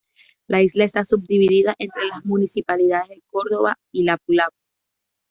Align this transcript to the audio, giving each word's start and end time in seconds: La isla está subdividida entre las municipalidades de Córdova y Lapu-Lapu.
La 0.47 0.63
isla 0.63 0.83
está 0.85 1.05
subdividida 1.05 1.75
entre 1.77 2.05
las 2.05 2.25
municipalidades 2.25 3.09
de 3.09 3.21
Córdova 3.29 3.77
y 3.91 4.03
Lapu-Lapu. 4.03 4.55